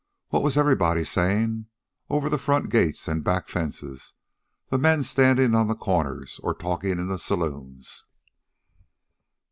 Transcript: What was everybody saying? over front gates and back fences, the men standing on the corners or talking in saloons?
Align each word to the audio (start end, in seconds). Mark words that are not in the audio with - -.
What 0.29 0.41
was 0.41 0.57
everybody 0.57 1.03
saying? 1.03 1.67
over 2.09 2.35
front 2.35 2.71
gates 2.71 3.07
and 3.07 3.23
back 3.23 3.47
fences, 3.47 4.15
the 4.69 4.79
men 4.79 5.03
standing 5.03 5.53
on 5.53 5.67
the 5.67 5.75
corners 5.75 6.39
or 6.41 6.55
talking 6.55 6.97
in 6.97 7.15
saloons? 7.19 8.05